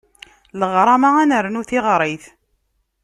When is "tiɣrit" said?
1.69-2.25